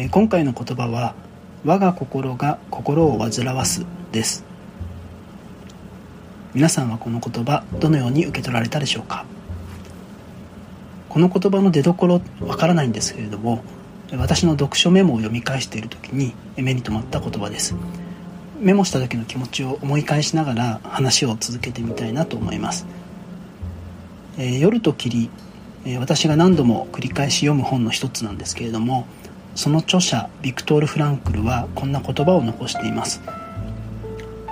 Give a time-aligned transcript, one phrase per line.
[0.00, 1.14] え今回の言葉は
[1.62, 4.44] 我が心が心を煩わすです。
[6.54, 9.26] 皆さんはこの言葉どのように受け取られたでしょうか？
[11.10, 13.62] この言葉の出どころわからないんですけれども
[14.16, 17.74] 私の読書メモを読み返している時に目に留まった言葉です。
[18.58, 22.86] メモした時の気持ちを思い返しながら話を続けてみたいなと思います、
[24.36, 25.30] えー、夜と霧、
[25.86, 29.06] えー、私が何度も繰り返し読む本の一つなんですけれども
[29.54, 33.20] その著者ビクトール・フランクルはこんな言葉を残しています。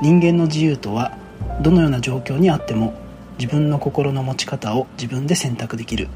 [0.00, 1.16] 人間の自由とは
[1.60, 2.94] どのような状況にあっても
[3.38, 6.08] 自分の心の持ち方を自分で選択できる。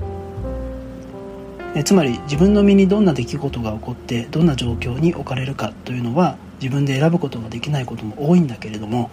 [1.74, 9.10] えつまり自分の身にどんな出来事が起こってどんな状況に置かれるかというのは自分で選ぶことができないことも多いんだけれども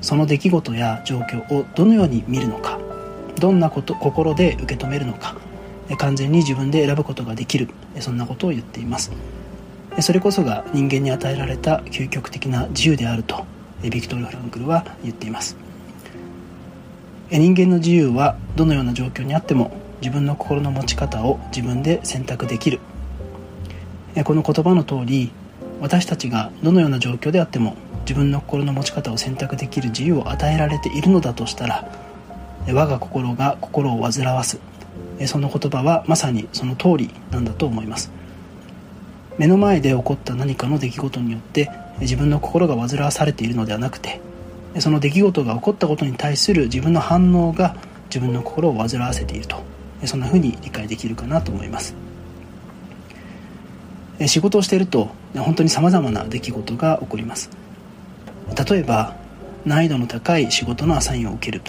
[0.00, 2.78] その出来事や状況をどのように見るのか
[3.40, 5.36] どんなこと心で受け止めるのか
[5.96, 7.68] 完全に自分で選ぶことができる。
[8.00, 9.10] そんなことを言っています。
[10.00, 13.44] それこそが人間に与えられた究極的な自由であると
[13.82, 15.56] ビクトル・フランクルは言っています。
[17.30, 22.80] 人間の自由はどのような状況にあっても自分の心の持ち方を自分で選択できる。
[24.24, 25.30] この言葉の通り
[25.80, 31.88] 私たちがどのような状況であっても自分の心の持ち方を選択できる自由を与えられているのだとしたら
[32.66, 34.60] 我が心が心を煩わす。
[35.26, 38.10] その言葉はまさにその通りなんだと思います。
[39.38, 44.20] 目の前で起こった何かの出来事によって自分の心が煩わされているのではなくて
[44.80, 47.76] その出来事が起こったことに対する自分の反応が
[48.08, 49.62] 自分の心を煩わせていると
[50.04, 51.94] そんな風に理解できるかなと思います。
[54.26, 57.50] 仕事をしていると本当にさまざまな出来事が起こります。
[58.68, 59.14] 例えば
[59.64, 61.62] 難易度の高い仕事のアサインを受ける。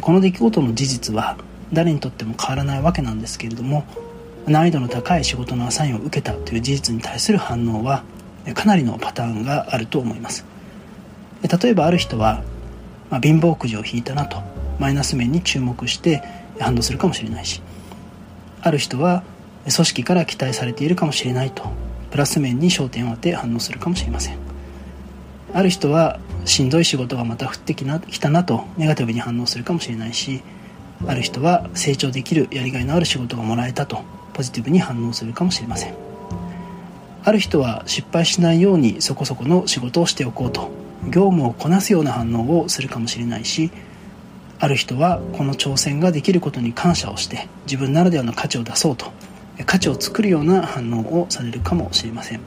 [0.00, 1.36] この出来事の事実は
[1.72, 3.84] 誰にとっても変わらないわけなんですけれども
[4.46, 8.04] 難易度の高い仕事のアサインを受けたという事実に対する反応は
[8.54, 10.44] かなりのパターンがあると思います。
[11.42, 12.42] 例えばある人は、
[13.10, 14.42] まあ、貧乏くじを引いたなと
[14.78, 16.22] マイナス面に注目して
[16.58, 17.62] 反応するかもしれないし
[18.60, 19.24] ある人は
[19.62, 21.64] 組織から期待されているかもしれないと
[22.10, 24.38] プラス面に焦点を当て反応するかもしれません。
[25.54, 27.84] ある人はしんどい仕事がまた降ってき
[28.18, 30.42] たなとネガティブに反応するかもしれないし
[31.06, 34.02] ある人は成長できるやりがいのある仕事がもらえたと
[34.32, 35.94] ポジティブに反応するかもしれません。
[37.24, 40.70] ある人は失敗しないようにそこそこの仕事をしておこうと。
[41.04, 43.72] 業務をこなすような反応をするかもしれないし
[44.60, 49.10] ある人はこの挑戦ができることに感謝をして自分ならではの価値を出そうと。
[49.66, 52.40] 価値を作るような反応をされるかもしれません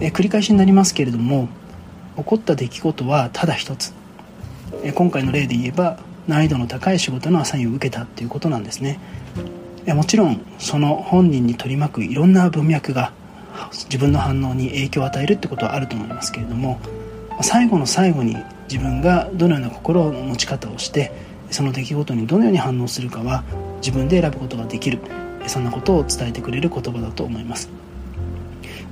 [0.00, 1.48] え繰り返しになりますけれども
[2.16, 3.92] 起こった出来事はただ一つ。
[4.84, 5.98] え今回の例で言えば
[6.28, 8.98] 難易度の高い仕事のアサインを受けたということなんですね。
[9.86, 13.12] もちろんその本人に取り巻くいろんな文脈が
[13.72, 16.80] 自分の反応に影響を与えるってことはあると思いますけれども
[17.42, 18.34] 最後の最後に
[18.70, 21.12] 自分がどのような心の持ち方をして
[21.50, 23.44] その出来事にどのように反応するかは
[23.76, 24.98] 自分で選ぶことができる。
[25.46, 27.68] そんなことを伝えてくれる言葉だと思います。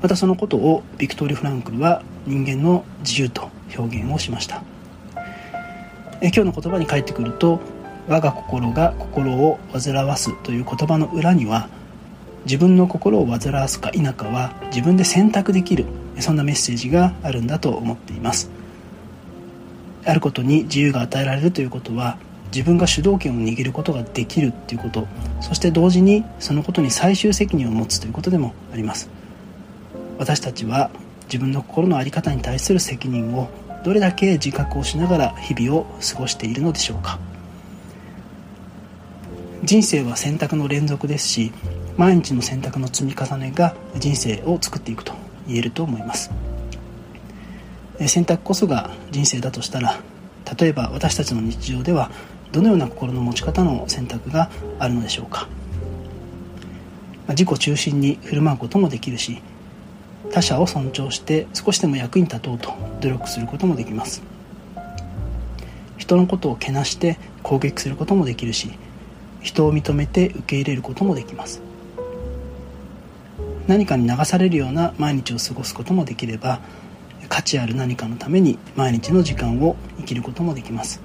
[0.01, 4.63] またそのことをビクトリー・フランクルは人間の自由と表現をしました。
[6.23, 7.61] え今日の言葉に返ってくると
[8.07, 11.69] 我が心が心を煩わすという言葉の裏には
[12.45, 15.85] 自分の心を煩わすか否かは自分で選択できる
[16.21, 18.51] そんなメッセージがあるんだと思っています。
[20.05, 22.19] あることに自由が与えられるということは
[22.53, 25.07] 自分が主導権を握ることができるということ
[25.41, 29.11] そして同時にそのことに最終責任を持つということでもあります。
[30.19, 30.91] 私たちは
[31.25, 33.49] 自分の心の在り方に対する責任を
[33.85, 37.19] どれだけ自覚をしながら日々を過ごしているのでしょうか。
[39.65, 41.53] 人生は選択の連続ですし
[41.97, 45.13] 毎日の選択の積み重ねが人生を作っていくと
[45.47, 46.31] 言えると思います。
[48.07, 50.01] 選択こそが人生だとしたら
[50.59, 52.11] 例えば私たちの日常では
[52.51, 55.49] どのような心の持ち方の選択があるのでしょうか。
[57.29, 59.41] 自己中心に振る舞うこともできるし
[60.31, 64.23] 他者を尊重して少しでも役に立とうと努力することもできます。
[65.99, 68.73] 人のことをけなして攻撃することもできるし
[69.41, 71.63] 人を認めて受け入れることもできます。
[73.67, 76.61] 何かに流されるような毎日を過ごすこともできれば
[77.29, 81.01] 価値ある何かのために毎日の時間を生きることもできます。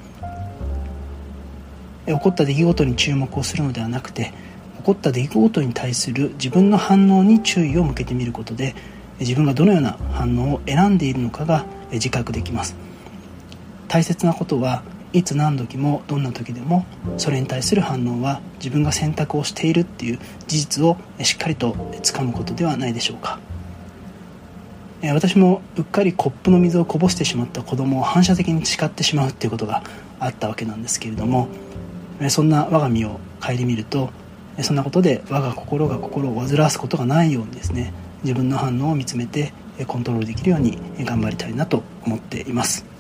[2.05, 4.31] 起こった出来事に注目をするのではなくて
[4.77, 8.75] 起こった出来事に対する自分の反応に注意を向けてみることで
[9.19, 12.75] 自分がどのような反応を選んでいるのかが自覚できます。
[13.87, 14.83] 大切なことは
[15.13, 16.85] いつ何時もどんな時でも
[17.17, 23.39] それに対する反応は自分が選択をしているっていう事実をしっかりとつかむことではないでしょうか。
[25.03, 29.83] 私もうっかりコップの水をこぼしてしまった子供を反射的に誓ってしまうっていうことが
[30.19, 31.49] あったわけなんですけれども
[32.29, 34.09] そんな我が身を顧みると
[34.61, 37.93] そんなことで我が心が心を煩わすことがないようにですね
[38.23, 39.53] 自分の反応を見つめて
[39.87, 42.96] コントロールできるように頑張りたいなと思っています。